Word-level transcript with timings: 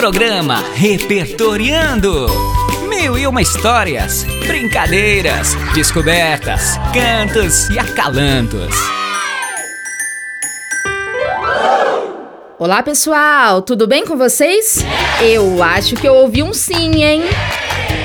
Programa 0.00 0.64
Repertoriando. 0.72 2.26
Mil 2.88 3.18
e 3.18 3.26
uma 3.26 3.42
histórias, 3.42 4.24
brincadeiras, 4.46 5.54
descobertas, 5.74 6.78
cantos 6.94 7.68
e 7.68 7.78
acalantos. 7.78 8.74
Olá 12.58 12.82
pessoal, 12.82 13.60
tudo 13.60 13.86
bem 13.86 14.06
com 14.06 14.16
vocês? 14.16 14.82
Eu 15.20 15.62
acho 15.62 15.94
que 15.96 16.08
eu 16.08 16.14
ouvi 16.14 16.42
um 16.42 16.54
sim, 16.54 17.04
hein? 17.04 17.22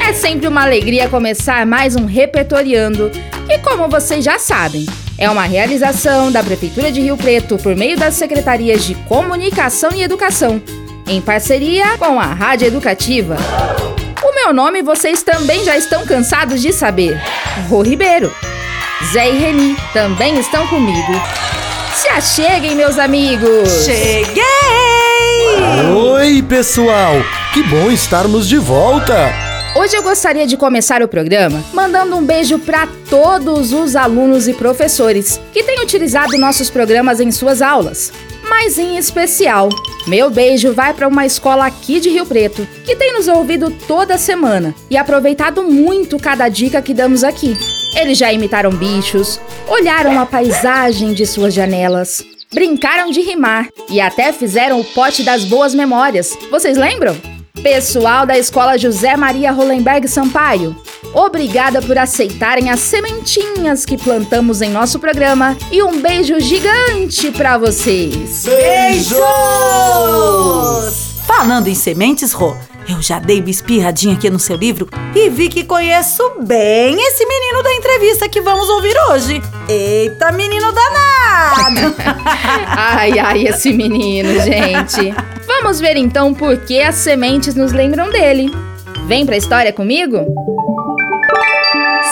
É 0.05 0.11
sempre 0.11 0.49
uma 0.49 0.63
alegria 0.63 1.07
começar 1.07 1.65
mais 1.65 1.95
um 1.95 2.03
Repertoriando. 2.03 3.09
E 3.47 3.57
como 3.59 3.87
vocês 3.87 4.21
já 4.25 4.37
sabem, 4.37 4.85
é 5.17 5.29
uma 5.29 5.43
realização 5.43 6.29
da 6.29 6.43
Prefeitura 6.43 6.91
de 6.91 6.99
Rio 6.99 7.15
Preto 7.15 7.55
por 7.57 7.73
meio 7.73 7.97
das 7.97 8.15
Secretarias 8.15 8.83
de 8.83 8.95
Comunicação 8.95 9.91
e 9.95 10.03
Educação, 10.03 10.61
em 11.07 11.21
parceria 11.21 11.97
com 11.97 12.19
a 12.19 12.25
Rádio 12.25 12.67
Educativa. 12.67 13.37
O 14.23 14.33
meu 14.33 14.53
nome 14.53 14.81
vocês 14.81 15.23
também 15.23 15.63
já 15.63 15.77
estão 15.77 16.05
cansados 16.05 16.61
de 16.61 16.73
saber. 16.73 17.19
Rô 17.69 17.81
Ribeiro. 17.81 18.33
Zé 19.11 19.29
e 19.29 19.37
Reni 19.37 19.77
também 19.93 20.39
estão 20.39 20.67
comigo. 20.67 21.13
Se 21.95 22.09
acheguem, 22.09 22.75
meus 22.75 22.97
amigos! 22.97 23.85
Cheguei! 23.85 24.43
Oi, 25.95 26.41
pessoal! 26.41 27.13
Que 27.53 27.63
bom 27.63 27.91
estarmos 27.91 28.47
de 28.47 28.57
volta! 28.57 29.31
Hoje 29.75 29.95
eu 29.95 30.03
gostaria 30.03 30.47
de 30.47 30.55
começar 30.55 31.01
o 31.03 31.07
programa 31.07 31.61
mandando 31.73 32.15
um 32.15 32.25
beijo 32.25 32.57
para 32.57 32.87
todos 33.09 33.73
os 33.73 33.95
alunos 33.95 34.47
e 34.47 34.53
professores 34.53 35.39
que 35.51 35.63
têm 35.63 35.81
utilizado 35.81 36.37
nossos 36.37 36.69
programas 36.69 37.19
em 37.19 37.29
suas 37.29 37.61
aulas. 37.61 38.11
Mas 38.57 38.79
em 38.79 38.95
especial, 38.97 39.67
meu 40.07 40.29
beijo 40.29 40.71
vai 40.71 40.93
para 40.93 41.09
uma 41.09 41.25
escola 41.25 41.65
aqui 41.65 41.99
de 41.99 42.09
Rio 42.09 42.25
Preto 42.25 42.65
que 42.85 42.95
tem 42.95 43.11
nos 43.11 43.27
ouvido 43.27 43.69
toda 43.69 44.17
semana 44.17 44.73
e 44.89 44.95
aproveitado 44.95 45.61
muito 45.61 46.17
cada 46.17 46.47
dica 46.47 46.81
que 46.81 46.93
damos 46.93 47.25
aqui. 47.25 47.55
Eles 47.93 48.17
já 48.17 48.31
imitaram 48.31 48.71
bichos, 48.71 49.41
olharam 49.67 50.17
a 50.17 50.25
paisagem 50.25 51.13
de 51.13 51.25
suas 51.25 51.53
janelas, 51.53 52.25
brincaram 52.51 53.11
de 53.11 53.19
rimar 53.19 53.67
e 53.89 53.99
até 53.99 54.31
fizeram 54.31 54.79
o 54.79 54.85
pote 54.85 55.21
das 55.21 55.43
boas 55.43 55.75
memórias. 55.75 56.35
Vocês 56.49 56.77
lembram? 56.77 57.34
Pessoal 57.65 58.27
da 58.27 58.37
Escola 58.37 58.77
José 58.77 59.17
Maria 59.17 59.51
Hollenberg 59.51 60.07
Sampaio, 60.07 60.75
obrigada 61.15 61.81
por 61.81 61.97
aceitarem 61.97 62.69
as 62.69 62.79
sementinhas 62.79 63.83
que 63.83 63.97
plantamos 63.97 64.61
em 64.61 64.69
nosso 64.69 64.99
programa 64.99 65.57
e 65.71 65.81
um 65.81 65.99
beijo 65.99 66.39
gigante 66.39 67.31
para 67.31 67.57
vocês. 67.57 68.45
Beijos! 68.45 69.15
Falando 71.25 71.67
em 71.67 71.73
sementes, 71.73 72.33
Rô, 72.33 72.55
eu 72.87 73.01
já 73.01 73.17
dei 73.17 73.39
uma 73.39 73.49
espirradinha 73.49 74.13
aqui 74.13 74.29
no 74.29 74.37
seu 74.37 74.55
livro 74.55 74.87
e 75.15 75.27
vi 75.31 75.49
que 75.49 75.63
conheço 75.63 76.21
bem 76.43 76.95
esse 76.95 77.25
menino 77.25 77.63
da 77.63 77.73
entrevista 77.73 78.29
que 78.29 78.41
vamos 78.41 78.69
ouvir 78.69 78.95
hoje. 79.09 79.41
Eita, 79.67 80.31
menino 80.33 80.71
danado! 80.71 81.95
ai, 82.77 83.17
ai, 83.17 83.47
esse 83.47 83.73
menino, 83.73 84.39
gente. 84.39 85.15
Vamos 85.47 85.79
ver 85.79 85.95
então 85.95 86.33
por 86.33 86.57
que 86.57 86.81
as 86.81 86.95
sementes 86.95 87.55
nos 87.55 87.71
lembram 87.71 88.09
dele. 88.09 88.51
Vem 89.07 89.25
pra 89.25 89.37
história 89.37 89.71
comigo? 89.71 90.25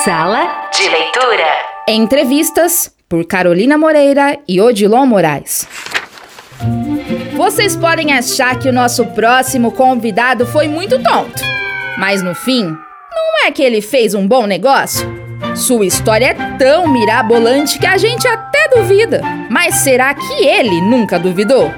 Sala 0.03 0.69
de 0.71 0.89
leitura. 0.89 1.47
Entrevistas 1.87 2.93
por 3.09 3.25
Carolina 3.25 3.77
Moreira 3.77 4.37
e 4.47 4.59
Odilon 4.61 5.05
Moraes. 5.05 5.67
Vocês 7.35 7.75
podem 7.75 8.13
achar 8.13 8.57
que 8.57 8.69
o 8.69 8.73
nosso 8.73 9.05
próximo 9.07 9.71
convidado 9.71 10.45
foi 10.45 10.67
muito 10.67 11.01
tonto, 11.01 11.41
mas 11.97 12.21
no 12.21 12.33
fim, 12.35 12.65
não 12.65 13.45
é 13.47 13.51
que 13.51 13.61
ele 13.63 13.81
fez 13.81 14.13
um 14.13 14.27
bom 14.27 14.45
negócio? 14.45 15.11
Sua 15.55 15.85
história 15.85 16.27
é 16.27 16.57
tão 16.57 16.87
mirabolante 16.87 17.77
que 17.77 17.85
a 17.85 17.97
gente 17.97 18.27
até 18.27 18.69
duvida. 18.69 19.21
Mas 19.49 19.75
será 19.75 20.13
que 20.13 20.45
ele 20.45 20.81
nunca 20.81 21.19
duvidou? 21.19 21.71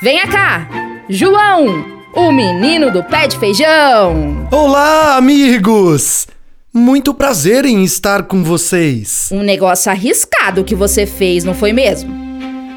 Venha 0.00 0.26
cá, 0.26 0.66
João, 1.14 1.84
o 2.14 2.32
menino 2.32 2.90
do 2.90 3.04
pé 3.04 3.26
de 3.26 3.38
feijão. 3.38 4.48
Olá, 4.50 5.18
amigos! 5.18 6.26
Muito 6.72 7.12
prazer 7.12 7.66
em 7.66 7.84
estar 7.84 8.22
com 8.22 8.42
vocês. 8.42 9.28
Um 9.30 9.42
negócio 9.42 9.92
arriscado 9.92 10.64
que 10.64 10.74
você 10.74 11.04
fez, 11.04 11.44
não 11.44 11.52
foi 11.52 11.70
mesmo? 11.70 12.10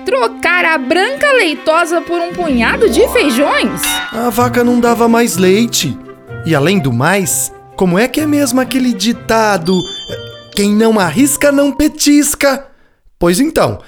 Trocar 0.06 0.66
a 0.66 0.78
branca 0.78 1.32
leitosa 1.32 2.02
por 2.02 2.20
um 2.20 2.34
punhado 2.34 2.90
de 2.90 3.08
feijões? 3.08 3.82
A 4.12 4.30
vaca 4.30 4.66
não 4.66 4.82
dava 4.82 5.08
mais 5.08 5.38
leite. 5.38 5.98
E 6.46 6.54
além 6.54 6.78
do 6.78 6.92
mais, 6.92 7.54
como 7.78 7.98
é 7.98 8.06
que 8.06 8.20
é 8.20 8.28
mesmo 8.28 8.60
aquele 8.60 8.92
ditado: 8.92 9.80
quem 10.54 10.74
não 10.76 11.00
arrisca 11.00 11.54
não 11.54 11.72
petisca? 11.72 12.68
Pois 13.18 13.40
então, 13.40 13.80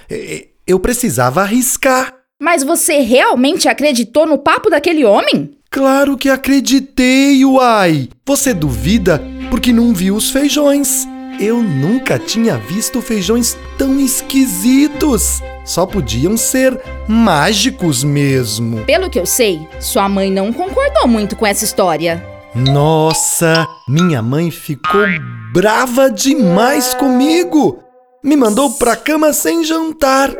eu 0.65 0.79
precisava 0.79 1.41
arriscar. 1.41 2.16
Mas 2.39 2.63
você 2.63 2.99
realmente 2.99 3.67
acreditou 3.67 4.27
no 4.27 4.37
papo 4.37 4.69
daquele 4.69 5.03
homem? 5.03 5.57
Claro 5.71 6.15
que 6.15 6.29
acreditei, 6.29 7.43
uai! 7.43 8.09
Você 8.27 8.53
duvida 8.53 9.19
porque 9.49 9.73
não 9.73 9.91
viu 9.91 10.15
os 10.15 10.29
feijões. 10.29 11.07
Eu 11.39 11.63
nunca 11.63 12.19
tinha 12.19 12.55
visto 12.55 13.01
feijões 13.01 13.57
tão 13.75 13.99
esquisitos. 13.99 15.41
Só 15.65 15.87
podiam 15.87 16.37
ser 16.37 16.79
mágicos 17.07 18.03
mesmo. 18.03 18.85
Pelo 18.85 19.09
que 19.09 19.19
eu 19.19 19.25
sei, 19.25 19.67
sua 19.79 20.07
mãe 20.07 20.29
não 20.31 20.53
concordou 20.53 21.07
muito 21.07 21.35
com 21.35 21.45
essa 21.45 21.65
história. 21.65 22.23
Nossa, 22.53 23.67
minha 23.87 24.21
mãe 24.21 24.51
ficou 24.51 25.05
brava 25.51 26.11
demais 26.11 26.93
comigo. 26.93 27.79
Me 28.23 28.35
mandou 28.35 28.71
pra 28.73 28.95
cama 28.95 29.33
sem 29.33 29.63
jantar 29.63 30.31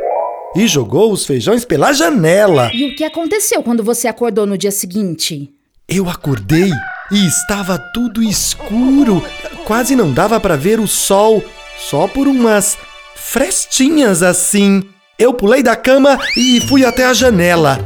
e 0.58 0.68
jogou 0.68 1.12
os 1.12 1.24
feijões 1.24 1.64
pela 1.64 1.94
janela. 1.94 2.72
E 2.74 2.86
o 2.86 2.96
que 2.96 3.04
aconteceu 3.04 3.62
quando 3.62 3.84
você 3.84 4.08
acordou 4.08 4.48
no 4.48 4.58
dia 4.58 4.72
seguinte? 4.72 5.54
Eu 5.88 6.10
acordei 6.10 6.72
e 7.12 7.28
estava 7.28 7.78
tudo 7.94 8.24
escuro. 8.24 9.24
Quase 9.66 9.96
não 9.96 10.12
dava 10.12 10.40
para 10.40 10.56
ver 10.56 10.80
o 10.80 10.88
sol, 10.88 11.44
só 11.78 12.08
por 12.08 12.28
umas 12.28 12.76
frestinhas 13.16 14.24
assim. 14.24 14.82
Eu 15.20 15.32
pulei 15.32 15.62
da 15.62 15.76
cama 15.76 16.18
e 16.36 16.60
fui 16.62 16.84
até 16.84 17.06
a 17.06 17.14
janela. 17.14 17.80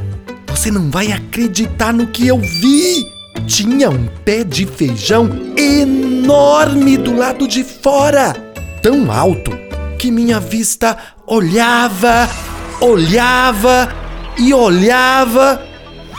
Você 0.48 0.72
não 0.72 0.90
vai 0.90 1.12
acreditar 1.12 1.94
no 1.94 2.08
que 2.08 2.26
eu 2.26 2.38
vi! 2.38 3.06
Tinha 3.48 3.90
um 3.90 4.08
pé 4.24 4.44
de 4.46 4.66
feijão 4.66 5.30
enorme 5.58 6.98
do 6.98 7.16
lado 7.16 7.48
de 7.48 7.64
fora, 7.64 8.34
tão 8.82 9.12
alto 9.12 9.52
que 9.98 10.12
minha 10.12 10.40
vista 10.40 10.98
olhava 11.26 12.28
olhava 12.82 13.94
e 14.38 14.54
olhava 14.54 15.62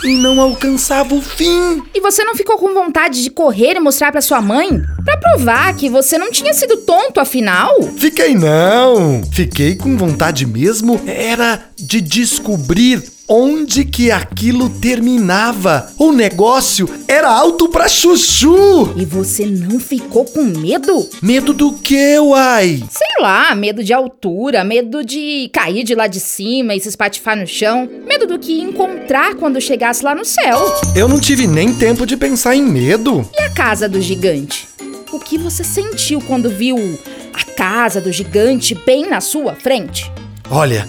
e 0.05 0.15
não 0.15 0.41
alcançava 0.41 1.15
o 1.15 1.21
fim. 1.21 1.83
E 1.95 2.01
você 2.01 2.25
não 2.25 2.35
ficou 2.35 2.57
com 2.57 2.73
vontade 2.75 3.23
de 3.23 3.31
correr 3.31 3.75
e 3.77 3.81
mostrar 3.81 4.11
para 4.11 4.21
sua 4.21 4.41
mãe? 4.41 4.83
Para 5.05 5.17
provar 5.17 5.75
que 5.77 5.89
você 5.89 6.19
não 6.19 6.31
tinha 6.31 6.55
sido 6.55 6.79
tonto 6.79 7.21
afinal? 7.21 7.71
Fiquei 7.97 8.35
não. 8.35 9.23
Fiquei 9.33 9.75
com 9.77 9.97
vontade 9.97 10.47
mesmo 10.47 11.01
era 11.07 11.63
de 11.77 12.01
descobrir 12.01 13.03
onde 13.29 13.85
que 13.85 14.11
aquilo 14.11 14.69
terminava. 14.69 15.91
O 15.99 16.13
negócio 16.13 16.89
era 17.09 17.29
alto 17.29 17.69
pra 17.69 17.89
chuchu. 17.89 18.93
E 18.97 19.05
você 19.05 19.47
não 19.47 19.79
ficou 19.79 20.25
com 20.25 20.43
medo? 20.43 21.09
Medo 21.23 21.53
do 21.53 21.73
que, 21.73 22.19
uai? 22.19 22.83
Sei 22.91 23.23
lá, 23.23 23.55
medo 23.55 23.83
de 23.83 23.93
altura, 23.93 24.65
medo 24.65 25.05
de 25.05 25.51
cair 25.53 25.85
de 25.85 25.95
lá 25.95 26.07
de 26.07 26.21
cima 26.21 26.75
e 26.75 26.81
se 26.81 26.89
espatifar 26.89 27.37
no 27.37 27.47
chão, 27.47 27.89
medo 28.07 28.27
do 28.27 28.39
que 28.39 28.61
encontrar 28.61 29.35
quando 29.37 29.61
chegasse 29.61 30.05
lá 30.05 30.15
no 30.15 30.25
céu. 30.25 30.59
Eu 30.95 31.09
não 31.09 31.19
tive 31.21 31.47
nem 31.47 31.73
tempo 31.73 32.07
de 32.07 32.17
pensar 32.17 32.55
em 32.55 32.63
medo. 32.63 33.29
E 33.35 33.43
a 33.43 33.51
casa 33.51 33.89
do 33.89 34.01
gigante? 34.01 34.69
O 35.13 35.19
que 35.19 35.37
você 35.37 35.63
sentiu 35.63 36.21
quando 36.21 36.49
viu 36.49 36.99
a 37.35 37.45
casa 37.53 38.01
do 38.01 38.11
gigante 38.11 38.75
bem 38.75 39.09
na 39.09 39.21
sua 39.21 39.55
frente? 39.55 40.11
Olha, 40.51 40.89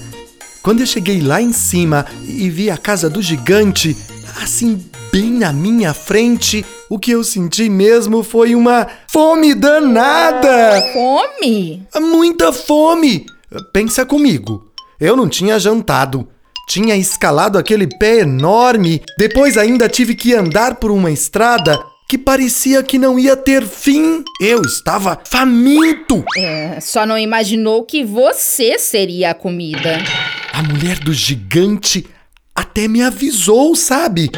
quando 0.63 0.80
eu 0.80 0.86
cheguei 0.86 1.19
lá 1.19 1.42
em 1.42 1.51
cima 1.51 2.06
e 2.25 2.50
vi 2.50 2.71
a 2.71 2.77
casa 2.77 3.10
do 3.10 3.21
gigante, 3.21 3.98
assim, 4.42 4.81
bem 5.12 5.30
na 5.30 5.51
minha 5.51 5.94
frente, 5.94 6.65
o 6.89 6.98
que 6.98 7.12
eu 7.12 7.21
senti 7.21 7.68
mesmo 7.68 8.24
foi 8.24 8.56
uma 8.56 8.88
fome 9.10 9.54
danada! 9.54 10.81
Fome? 10.94 11.86
Muita 12.00 12.54
fome! 12.54 13.25
Pensa 13.74 14.06
comigo. 14.06 14.71
Eu 15.00 15.18
não 15.18 15.27
tinha 15.27 15.60
jantado. 15.60 16.30
Tinha 16.65 16.95
escalado 16.95 17.57
aquele 17.57 17.86
pé 17.86 18.19
enorme, 18.19 19.01
depois 19.18 19.57
ainda 19.57 19.89
tive 19.89 20.15
que 20.15 20.33
andar 20.33 20.75
por 20.75 20.92
uma 20.92 21.12
estrada 21.12 21.77
que 22.07 22.18
parecia 22.18 22.81
que 22.81 22.98
não 22.98 23.19
ia 23.19 23.36
ter 23.36 23.65
fim. 23.65 24.24
Eu 24.39 24.62
estava 24.62 25.19
faminto. 25.25 26.24
É, 26.38 26.80
só 26.80 27.06
não 27.06 27.18
imaginou 27.18 27.83
que 27.83 28.01
você 28.04 28.80
seria 28.80 29.31
a 29.31 29.33
comida. 29.33 29.98
A 30.53 30.61
mulher 30.61 31.00
do 31.00 31.11
gigante 31.11 32.05
até 32.53 32.88
me 32.88 33.01
avisou, 33.01 33.75
sabe? 33.75 34.29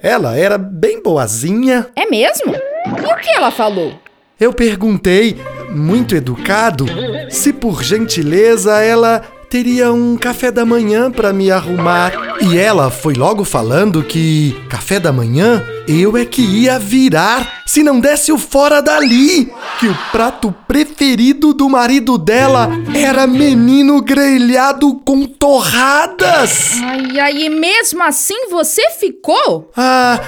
Ela 0.00 0.36
era 0.38 0.56
bem 0.56 1.02
boazinha. 1.02 1.88
É 1.96 2.06
mesmo? 2.08 2.54
E 2.54 3.12
o 3.12 3.16
que 3.16 3.30
ela 3.30 3.50
falou? 3.50 4.00
Eu 4.38 4.52
perguntei, 4.52 5.36
muito 5.68 6.14
educado, 6.14 6.86
se 7.28 7.52
por 7.52 7.82
gentileza 7.82 8.78
ela 8.78 9.22
teria 9.50 9.92
um 9.92 10.16
café 10.16 10.52
da 10.52 10.64
manhã 10.64 11.10
para 11.10 11.32
me 11.32 11.50
arrumar. 11.50 12.12
E 12.40 12.56
ela 12.56 12.88
foi 12.88 13.14
logo 13.14 13.44
falando 13.44 14.04
que 14.04 14.56
café 14.68 15.00
da 15.00 15.12
manhã 15.12 15.62
eu 15.88 16.16
é 16.16 16.24
que 16.24 16.42
ia 16.42 16.78
virar 16.78 17.62
se 17.66 17.82
não 17.82 18.00
desse 18.00 18.32
o 18.32 18.38
fora 18.38 18.80
dali. 18.80 19.52
Que 19.78 19.86
o 19.88 19.98
prato 20.12 20.54
preferido 20.66 21.52
do 21.52 21.68
marido 21.68 22.18
dela 22.18 22.70
era 22.94 23.26
menino 23.26 24.00
grelhado 24.02 24.94
com 25.04 25.24
torradas. 25.24 26.72
Ai, 26.82 27.18
ai, 27.18 27.42
e 27.44 27.48
mesmo 27.50 28.02
assim 28.02 28.48
você 28.50 28.82
ficou? 28.98 29.70
Ah, 29.76 30.20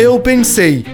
eu 0.00 0.18
pensei. 0.20 0.84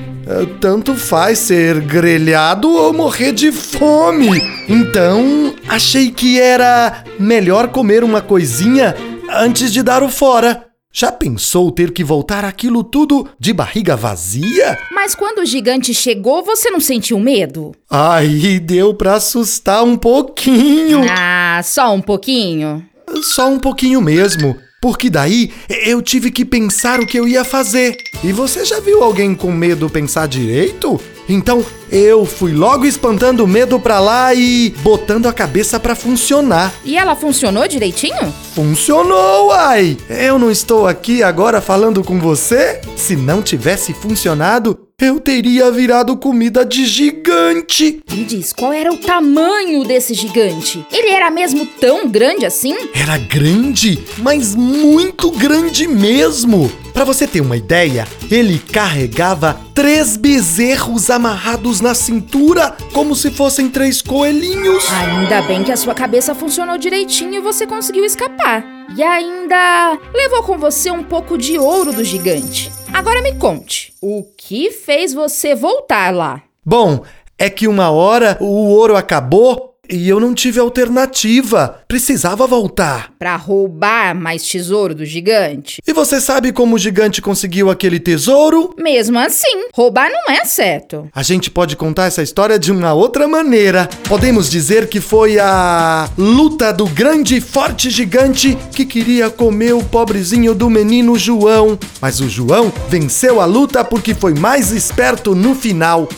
Tanto 0.59 0.95
faz 0.95 1.39
ser 1.39 1.81
grelhado 1.81 2.71
ou 2.71 2.95
morrer 2.95 3.33
de 3.33 3.53
fome. 3.53 4.41
Então, 4.69 5.55
achei 5.69 6.11
que 6.11 6.41
era 6.41 7.05
melhor 7.19 7.69
comer 7.69 8.03
uma 8.03 8.23
coisinha 8.23 8.95
antes 9.31 9.71
de 9.71 9.83
dar 9.83 10.03
o 10.03 10.09
fora. 10.09 10.65
Já 10.97 11.11
pensou 11.11 11.73
ter 11.73 11.91
que 11.91 12.05
voltar 12.05 12.45
aquilo 12.45 12.85
tudo 12.85 13.29
de 13.37 13.53
barriga 13.53 13.97
vazia? 13.97 14.79
Mas 14.93 15.13
quando 15.13 15.39
o 15.39 15.45
gigante 15.45 15.93
chegou, 15.93 16.45
você 16.45 16.71
não 16.71 16.79
sentiu 16.79 17.19
medo? 17.19 17.73
Aí 17.91 18.61
deu 18.61 18.95
pra 18.95 19.15
assustar 19.15 19.83
um 19.83 19.97
pouquinho. 19.97 21.01
Ah, 21.11 21.61
só 21.65 21.93
um 21.93 22.01
pouquinho? 22.01 22.89
Só 23.25 23.51
um 23.51 23.59
pouquinho 23.59 24.01
mesmo. 24.01 24.57
Porque 24.81 25.11
daí 25.11 25.53
eu 25.85 26.01
tive 26.01 26.31
que 26.31 26.45
pensar 26.45 27.01
o 27.01 27.07
que 27.07 27.19
eu 27.19 27.27
ia 27.27 27.43
fazer. 27.43 27.97
E 28.23 28.31
você 28.31 28.65
já 28.65 28.79
viu 28.79 29.03
alguém 29.03 29.35
com 29.35 29.51
medo 29.51 29.91
pensar 29.91 30.29
direito? 30.29 31.01
Então 31.29 31.65
eu 31.91 32.25
fui 32.25 32.53
logo 32.53 32.85
espantando 32.85 33.45
o 33.45 33.49
medo 33.49 33.79
pra 33.79 34.01
lá 34.01 34.35
e 34.35 34.75
botando 34.83 35.27
a 35.27 35.33
cabeça 35.33 35.79
pra 35.81 35.95
funcionar. 35.95 36.73
E 36.85 36.97
ela 36.97 37.15
funcionou 37.17 37.67
direitinho? 37.67 38.33
Funcionou, 38.55 39.51
ai! 39.53 39.97
Eu 40.09 40.39
não 40.39 40.51
estou 40.51 40.87
aqui 40.87 41.23
agora 41.23 41.61
falando 41.61 42.03
com 42.03 42.19
você? 42.19 42.81
Se 42.97 43.17
não 43.17 43.43
tivesse 43.43 43.93
funcionado, 43.95 44.79
eu 45.01 45.19
teria 45.19 45.71
virado 45.73 46.17
comida 46.17 46.65
de 46.65 46.87
gigante. 46.87 48.01
Me 48.13 48.25
diz, 48.25 48.53
qual 48.53 48.73
era 48.73 48.93
o 48.93 48.97
tamanho 48.97 49.85
desse 49.85 50.15
gigante? 50.15 50.87
Ele 50.93 51.09
era 51.09 51.31
mesmo 51.31 51.67
tão 51.67 52.09
grande 52.09 52.47
assim? 52.47 52.77
Era 52.95 53.19
grande, 53.19 54.01
mas 54.19 54.55
muito 54.55 55.33
grande 55.33 55.89
mesmo. 55.89 56.71
Para 56.93 57.05
você 57.05 57.27
ter 57.27 57.41
uma 57.41 57.57
ideia, 57.57 58.07
ele 58.31 58.59
carregava 58.59 59.59
três 59.75 60.17
bezerros 60.17 61.11
amarrados 61.11 61.81
na 61.81 61.93
cintura, 61.93 62.77
como 62.93 63.17
se 63.17 63.33
fossem 63.33 63.69
três 63.69 64.01
coelhinhos. 64.01 64.85
Ainda 64.93 65.43
bem 65.43 65.65
que 65.65 65.73
a 65.73 65.77
sua 65.77 65.93
cabeça 65.93 66.37
funcionou 66.37 66.79
direitinho 66.79 67.35
e 67.35 67.41
você 67.41 67.67
conseguiu 67.67 68.05
escapar. 68.05 68.65
E 68.97 69.03
ainda 69.03 69.99
levou 70.15 70.45
com 70.45 70.57
você 70.57 70.89
um 70.93 71.03
pouco 71.03 71.37
de 71.37 71.59
ouro 71.59 71.93
do 71.93 72.05
gigante. 72.05 72.71
Agora 72.95 73.21
me 73.21 73.35
conte, 73.35 73.93
o 74.01 74.23
que 74.37 74.71
fez 74.71 75.13
você 75.13 75.53
voltar 75.53 76.15
lá? 76.15 76.45
Bom, 76.65 77.03
é 77.37 77.51
que 77.51 77.67
uma 77.67 77.91
hora 77.91 78.39
o 78.41 78.69
ouro 78.69 78.95
acabou 78.95 79.74
e 79.89 80.09
eu 80.09 80.19
não 80.19 80.35
tive 80.35 80.59
alternativa. 80.61 81.83
Precisava 81.87 82.47
voltar. 82.47 83.13
Pra 83.19 83.37
roubar 83.37 84.15
mais 84.15 84.43
tesouro 84.43 84.95
do 84.95 85.05
gigante? 85.05 85.81
E 85.87 85.93
você 85.93 86.21
sabe 86.21 86.53
como 86.53 86.77
o 86.77 86.79
gigante 86.79 87.21
conseguiu 87.23 87.71
aquele 87.71 88.01
tesouro? 88.01 88.75
Mesmo 88.79 89.19
assim, 89.19 89.65
roubar 89.73 90.11
não 90.11 90.35
é 90.35 90.45
certo. 90.45 91.09
A 91.15 91.23
gente 91.23 91.51
pode 91.51 91.77
contar 91.77 92.07
essa 92.07 92.23
história 92.23 92.59
de 92.59 92.73
uma 92.73 92.93
outra 92.93 93.29
maneira. 93.29 93.89
Podemos 94.09 94.51
dizer 94.51 94.89
que 94.89 95.01
foi 95.01 95.39
a 95.39 96.09
luta 96.17 96.73
do 96.73 96.87
grande 96.87 97.37
e 97.37 97.41
forte 97.41 97.91
gigante 97.91 98.57
que 98.75 98.85
queria 98.85 99.31
comer 99.31 99.75
o 99.75 99.83
pobrezinho 99.85 100.55
do 100.55 100.69
menino 100.71 101.19
João. 101.19 101.79
Mas 102.01 102.21
o 102.21 102.29
João 102.29 102.73
venceu 102.89 103.41
a 103.41 103.45
luta 103.45 103.85
porque 103.85 104.15
foi 104.15 104.35
mais 104.35 104.73
esperto 104.73 105.35
no 105.35 105.55
final. 105.55 106.09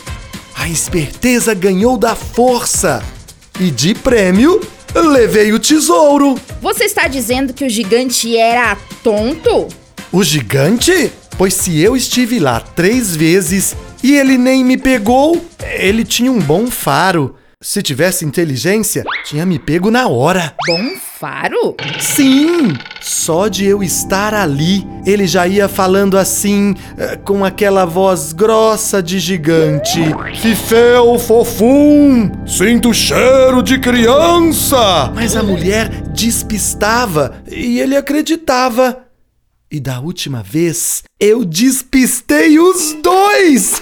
A 0.55 0.67
esperteza 0.67 1.53
ganhou 1.53 1.97
da 1.97 2.15
força. 2.15 3.03
E 3.59 3.71
de 3.71 3.95
prêmio, 3.95 4.61
levei 4.93 5.51
o 5.51 5.57
tesouro. 5.57 6.39
Você 6.61 6.83
está 6.83 7.07
dizendo 7.07 7.53
que 7.53 7.65
o 7.65 7.69
gigante 7.69 8.37
era 8.37 8.77
tonto? 9.03 9.67
O 10.11 10.23
gigante? 10.23 11.11
Pois 11.39 11.55
se 11.55 11.79
eu 11.79 11.97
estive 11.97 12.39
lá 12.39 12.59
três 12.59 13.15
vezes 13.15 13.75
e 14.03 14.15
ele 14.15 14.37
nem 14.37 14.63
me 14.63 14.77
pegou, 14.77 15.43
ele 15.79 16.03
tinha 16.03 16.31
um 16.31 16.39
bom 16.39 16.67
faro. 16.67 17.35
Se 17.59 17.81
tivesse 17.81 18.23
inteligência, 18.23 19.03
tinha 19.25 19.43
me 19.43 19.57
pego 19.57 19.89
na 19.89 20.07
hora. 20.07 20.53
Bom 20.67 20.91
faro? 21.19 21.75
Sim! 21.99 22.77
Só 23.01 23.47
de 23.47 23.65
eu 23.65 23.81
estar 23.81 24.31
ali, 24.31 24.87
ele 25.03 25.25
já 25.25 25.47
ia 25.47 25.67
falando 25.67 26.19
assim, 26.19 26.75
eh, 26.99 27.15
com 27.15 27.43
aquela 27.43 27.83
voz 27.83 28.31
grossa 28.31 29.01
de 29.01 29.17
gigante. 29.17 29.99
Fifel 30.39 31.17
fofum! 31.17 32.29
Sinto 32.45 32.93
cheiro 32.93 33.63
de 33.63 33.79
criança! 33.79 35.11
Mas 35.15 35.35
a 35.35 35.41
mulher 35.41 35.89
despistava 36.13 37.41
e 37.51 37.79
ele 37.79 37.95
acreditava. 37.95 39.03
E 39.71 39.79
da 39.79 39.99
última 39.99 40.43
vez, 40.43 41.01
eu 41.19 41.43
despistei 41.43 42.59
os 42.59 42.95
dois! 43.01 43.81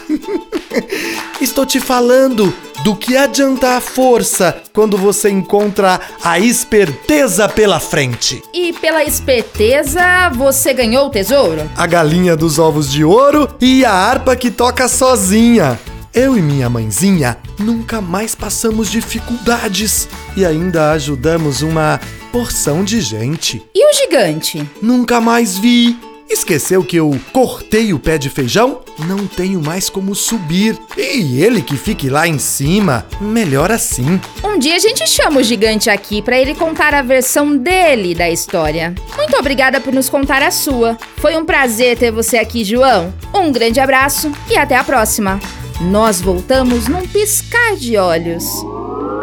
Estou 1.42 1.66
te 1.66 1.82
falando 1.82 2.54
do 2.86 2.96
que 2.96 3.18
adianta 3.18 3.78
a 3.78 3.82
força 3.82 4.62
quando 4.72 4.96
você 4.96 5.28
encontra 5.28 6.00
a 6.24 6.38
esperteza 6.38 7.50
pela 7.50 7.80
frente. 7.80 8.44
E 8.54 8.74
pela 8.74 9.04
esperteza, 9.04 10.30
você 10.36 10.72
ganhou 10.72 11.08
o 11.08 11.10
tesouro? 11.10 11.68
A 11.76 11.88
galinha 11.88 12.36
dos 12.36 12.60
ovos 12.60 12.92
de 12.92 13.04
ouro 13.04 13.50
e 13.60 13.84
a 13.84 13.92
harpa 13.92 14.36
que 14.36 14.52
toca 14.52 14.88
sozinha. 14.88 15.80
Eu 16.14 16.38
e 16.38 16.42
minha 16.44 16.70
mãezinha 16.70 17.38
nunca 17.58 18.00
mais 18.00 18.36
passamos 18.36 18.92
dificuldades 18.92 20.08
e 20.38 20.46
ainda 20.46 20.92
ajudamos 20.92 21.64
uma 21.64 22.00
porção 22.32 22.84
de 22.84 23.02
gente. 23.02 23.66
E 23.74 23.84
o 23.84 23.94
gigante? 23.96 24.64
Nunca 24.80 25.20
mais 25.20 25.58
vi. 25.58 25.98
Esqueceu 26.30 26.84
que 26.84 26.98
eu 26.98 27.18
cortei 27.32 27.94
o 27.94 28.00
pé 28.00 28.18
de 28.18 28.30
feijão? 28.30 28.82
Não 29.08 29.28
tenho 29.28 29.62
mais 29.62 29.90
como 29.90 30.16
subir. 30.16 30.78
E 30.98 31.42
ele 31.42 31.62
que 31.62 31.78
fique 31.78 32.10
lá 32.10 32.28
em 32.28 32.40
cima. 32.40 33.06
Melhor 33.22 33.72
assim. 33.72 34.20
Um 34.44 34.58
dia 34.58 34.76
a 34.76 34.80
gente 34.80 35.08
chama 35.08 35.40
o 35.40 35.44
gigante 35.44 35.90
aqui 35.90 36.22
para 36.22 36.38
ele 36.38 36.56
contar 36.56 36.94
a 36.94 37.02
versão 37.02 37.56
dele 37.56 38.16
da 38.16 38.30
história. 38.30 38.94
Muito 39.16 39.38
obrigada 39.38 39.80
por 39.80 39.94
nos 39.94 40.10
contar 40.10 40.42
a 40.42 40.52
sua. 40.52 40.98
Foi 41.18 41.38
um 41.38 41.46
prazer 41.46 41.98
ter 41.98 42.12
você 42.12 42.38
aqui, 42.38 42.64
João. 42.64 43.14
Um 43.34 43.52
grande 43.52 43.80
abraço 43.80 44.32
e 44.50 44.58
até 44.58 44.76
a 44.76 44.84
próxima. 44.84 45.40
Nós 45.80 46.22
voltamos 46.22 46.88
num 46.88 47.08
piscar 47.08 47.76
de 47.76 47.98
olhos. 47.98 48.46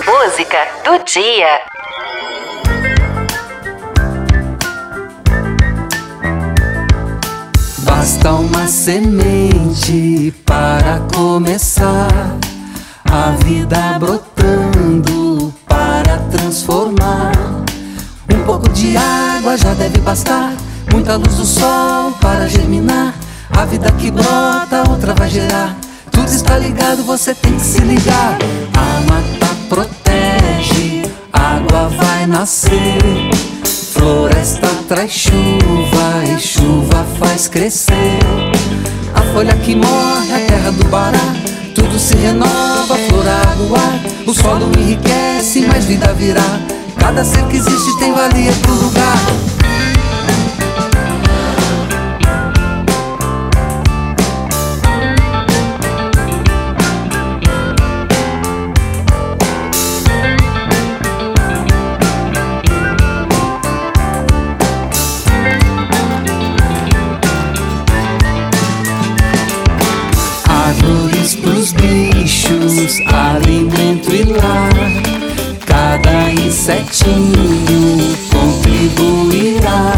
Música 0.05 0.59
do 0.85 1.05
dia. 1.05 1.72
Basta 8.03 8.33
uma 8.33 8.67
semente 8.67 10.35
para 10.45 10.99
começar 11.15 12.37
a 13.05 13.31
vida 13.45 13.97
brotando 13.97 15.55
para 15.69 16.19
transformar. 16.29 17.31
Um 18.29 18.45
pouco 18.45 18.69
de 18.71 18.97
água 18.97 19.57
já 19.57 19.73
deve 19.75 20.01
bastar, 20.01 20.53
muita 20.91 21.15
luz 21.15 21.37
do 21.37 21.47
sol 21.47 22.11
para 22.21 22.49
germinar. 22.49 23.15
A 23.51 23.65
vida 23.67 23.89
que 23.93 24.11
brota, 24.11 24.83
outra 24.91 25.15
vai 25.15 25.31
gerar. 25.31 25.77
Tudo 26.11 26.27
está 26.27 26.59
ligado, 26.59 27.05
você 27.05 27.33
tem 27.37 27.55
que 27.55 27.63
se 27.63 27.83
ligar. 27.83 28.37
A 28.75 29.01
mata 29.13 29.55
protege, 29.69 31.03
água 31.33 31.89
vai 31.91 32.27
nascer. 32.27 32.99
Floresta 33.93 34.82
traz 34.95 35.11
chuva 35.11 36.23
e 36.37 36.39
chuva 36.39 37.07
faz 37.19 37.49
crescer. 37.49 38.19
A 39.15 39.23
folha 39.33 39.57
que 39.57 39.75
morre, 39.75 40.35
a 40.35 40.47
terra 40.47 40.71
do 40.71 40.85
Bará. 40.89 41.35
Tudo 41.75 41.99
se 41.99 42.15
renova, 42.15 42.95
flor, 43.09 43.27
água, 43.27 43.79
o 44.27 44.35
solo 44.35 44.71
enriquece, 44.79 45.63
mais 45.63 45.87
vida 45.87 46.13
virá. 46.13 46.45
Cada 46.99 47.25
ser 47.25 47.43
que 47.47 47.57
existe 47.57 47.99
tem 48.01 48.13
valia 48.13 48.53
pro 48.61 48.75
lugar. 48.75 49.17
Alimento 73.13 74.15
e 74.15 74.25
lar. 74.25 74.71
Cada 75.67 76.33
insetinho 76.33 78.17
contribuirá. 78.31 79.93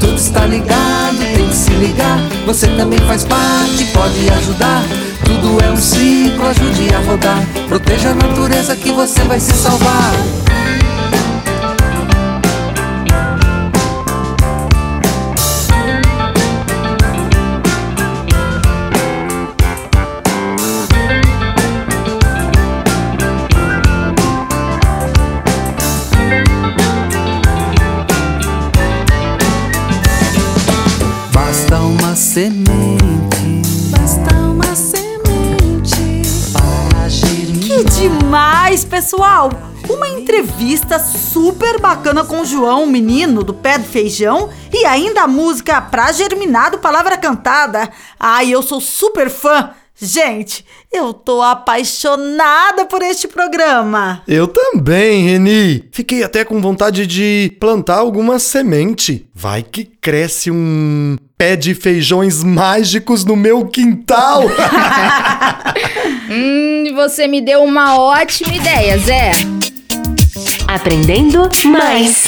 Tudo 0.00 0.16
está 0.16 0.46
ligado, 0.46 1.18
tem 1.18 1.48
que 1.48 1.54
se 1.54 1.70
ligar. 1.70 2.18
Você 2.46 2.66
também 2.68 2.98
faz 3.00 3.24
parte, 3.24 3.84
pode 3.92 4.28
ajudar. 4.30 4.82
Tudo 5.24 5.64
é 5.64 5.70
um 5.70 5.76
ciclo, 5.76 6.46
ajude 6.46 6.94
a 6.94 6.98
rodar. 7.00 7.42
Proteja 7.68 8.10
a 8.10 8.14
natureza 8.14 8.76
que 8.76 8.92
você 8.92 9.22
vai 9.22 9.40
se 9.40 9.52
salvar. 9.52 10.12
Que 37.74 37.82
demais, 37.82 38.84
pessoal! 38.84 39.50
Uma 39.90 40.08
entrevista 40.08 40.96
super 41.00 41.80
bacana 41.80 42.24
com 42.24 42.42
o 42.42 42.44
João, 42.44 42.84
o 42.84 42.86
menino 42.86 43.42
do 43.42 43.52
pé 43.52 43.78
do 43.78 43.84
feijão, 43.84 44.48
e 44.72 44.86
ainda 44.86 45.22
a 45.22 45.26
música 45.26 45.80
Pra 45.82 46.12
Germinar 46.12 46.70
do 46.70 46.78
Palavra 46.78 47.16
Cantada. 47.16 47.90
Ai, 48.18 48.50
eu 48.50 48.62
sou 48.62 48.80
super 48.80 49.28
fã! 49.28 49.74
Gente, 50.00 50.64
eu 50.92 51.14
tô 51.14 51.40
apaixonada 51.40 52.84
por 52.84 53.00
este 53.00 53.28
programa. 53.28 54.22
Eu 54.26 54.48
também, 54.48 55.24
Reni. 55.28 55.84
Fiquei 55.92 56.24
até 56.24 56.44
com 56.44 56.60
vontade 56.60 57.06
de 57.06 57.56
plantar 57.60 57.98
alguma 57.98 58.40
semente. 58.40 59.26
Vai 59.32 59.62
que 59.62 59.84
cresce 59.84 60.50
um 60.50 61.16
pé 61.38 61.54
de 61.54 61.74
feijões 61.74 62.42
mágicos 62.42 63.24
no 63.24 63.36
meu 63.36 63.66
quintal. 63.66 64.42
Hum, 66.26 66.94
você 66.94 67.28
me 67.28 67.40
deu 67.40 67.62
uma 67.62 67.98
ótima 67.98 68.54
ideia, 68.54 68.98
Zé. 68.98 69.30
Aprendendo 70.66 71.48
mais. 71.66 72.24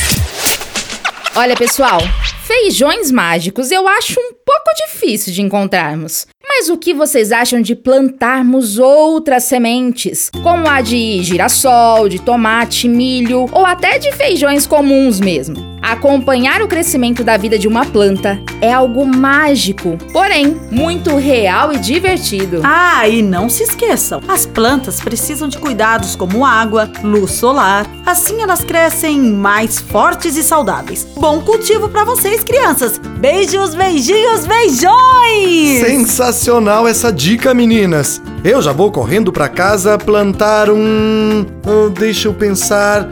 Olha, 1.34 1.56
pessoal, 1.56 1.98
feijões 2.46 3.10
mágicos 3.10 3.72
eu 3.72 3.88
acho 3.88 4.20
um 4.20 4.32
pouco 4.32 4.70
difícil 4.86 5.32
de 5.32 5.42
encontrarmos. 5.42 6.28
Mas 6.48 6.68
o 6.68 6.76
que 6.76 6.94
vocês 6.94 7.32
acham 7.32 7.60
de 7.60 7.74
plantarmos 7.74 8.78
outras 8.78 9.42
sementes, 9.44 10.30
como 10.44 10.68
a 10.68 10.80
de 10.80 11.20
girassol, 11.24 12.08
de 12.08 12.20
tomate, 12.20 12.88
milho 12.88 13.46
ou 13.50 13.66
até 13.66 13.98
de 13.98 14.12
feijões 14.12 14.64
comuns 14.64 15.18
mesmo? 15.18 15.76
Acompanhar 15.82 16.62
o 16.62 16.68
crescimento 16.68 17.22
da 17.22 17.36
vida 17.36 17.58
de 17.58 17.68
uma 17.68 17.84
planta 17.84 18.40
é 18.60 18.72
algo 18.72 19.06
mágico, 19.06 19.96
porém 20.12 20.56
muito 20.70 21.14
real 21.16 21.72
e 21.72 21.78
divertido. 21.78 22.60
Ah, 22.64 23.08
e 23.08 23.22
não 23.22 23.48
se 23.48 23.62
esqueçam, 23.62 24.20
as 24.26 24.44
plantas 24.46 25.00
precisam 25.00 25.48
de 25.48 25.58
cuidados 25.58 26.16
como 26.16 26.44
água, 26.44 26.90
luz 27.02 27.32
solar. 27.32 27.86
Assim 28.04 28.42
elas 28.42 28.64
crescem 28.64 29.20
mais 29.20 29.78
fortes 29.78 30.36
e 30.36 30.42
saudáveis. 30.42 31.06
Bom 31.16 31.40
cultivo 31.42 31.88
pra 31.88 32.04
vocês, 32.04 32.35
crianças. 32.44 32.98
Beijos, 32.98 33.74
beijinhos, 33.74 34.46
beijões! 34.46 35.86
Sensacional 35.86 36.86
essa 36.86 37.12
dica, 37.12 37.52
meninas. 37.54 38.20
Eu 38.44 38.60
já 38.62 38.72
vou 38.72 38.90
correndo 38.90 39.32
pra 39.32 39.48
casa 39.48 39.98
plantar 39.98 40.70
um. 40.70 41.46
ah, 41.64 41.90
deixa 41.98 42.28
eu 42.28 42.34
pensar. 42.34 43.08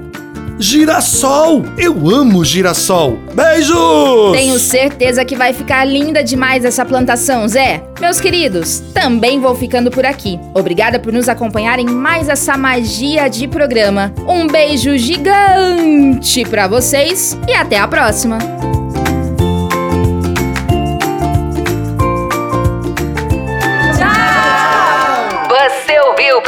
Girassol! 0.58 1.64
Eu 1.76 2.08
amo 2.08 2.44
girassol! 2.44 3.18
Beijos! 3.34 4.32
Tenho 4.32 4.58
certeza 4.60 5.24
que 5.24 5.34
vai 5.34 5.52
ficar 5.52 5.84
linda 5.84 6.22
demais 6.22 6.64
essa 6.64 6.84
plantação, 6.84 7.48
Zé. 7.48 7.82
Meus 8.00 8.20
queridos, 8.20 8.80
também 8.94 9.40
vou 9.40 9.54
ficando 9.56 9.90
por 9.90 10.06
aqui. 10.06 10.38
Obrigada 10.54 11.00
por 11.00 11.12
nos 11.12 11.28
acompanhar 11.28 11.80
em 11.80 11.86
mais 11.86 12.28
essa 12.28 12.56
magia 12.56 13.28
de 13.28 13.48
programa. 13.48 14.12
Um 14.28 14.46
beijo 14.46 14.96
gigante 14.96 16.44
pra 16.44 16.68
vocês 16.68 17.36
e 17.48 17.52
até 17.52 17.76
a 17.76 17.88
próxima. 17.88 18.38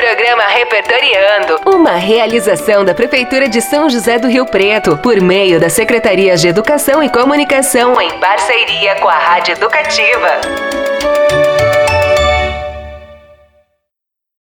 Programa 0.06 0.44
Repertoriando, 0.44 1.60
uma 1.66 1.96
realização 1.96 2.84
da 2.84 2.94
Prefeitura 2.94 3.48
de 3.48 3.60
São 3.60 3.90
José 3.90 4.20
do 4.20 4.28
Rio 4.28 4.46
Preto, 4.46 4.96
por 4.98 5.20
meio 5.20 5.58
da 5.58 5.68
Secretaria 5.68 6.36
de 6.36 6.46
Educação 6.46 7.02
e 7.02 7.10
Comunicação, 7.10 8.00
em 8.00 8.16
parceria 8.20 8.94
com 9.00 9.08
a 9.08 9.18
Rádio 9.18 9.54
Educativa. 9.54 11.45